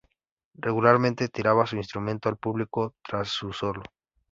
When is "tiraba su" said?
1.27-1.75